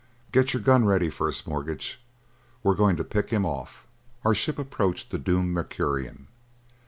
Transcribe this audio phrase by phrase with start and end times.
[0.31, 2.01] Get your gun ready, First Mortgage:
[2.63, 3.85] we're going to pick him off."
[4.25, 6.25] Our ship approached the doomed Mercurian.